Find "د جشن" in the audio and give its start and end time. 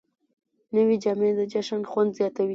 1.39-1.81